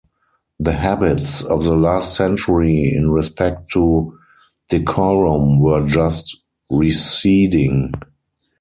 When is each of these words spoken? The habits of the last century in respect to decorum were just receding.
The 0.59 0.71
habits 0.73 1.43
of 1.43 1.63
the 1.63 1.75
last 1.75 2.15
century 2.15 2.91
in 2.91 3.11
respect 3.11 3.69
to 3.73 4.17
decorum 4.67 5.59
were 5.59 5.85
just 5.85 6.37
receding. 6.71 7.93